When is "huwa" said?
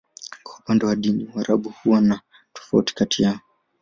1.83-2.01